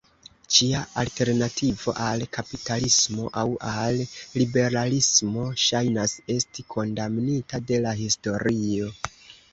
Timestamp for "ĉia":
0.53-0.79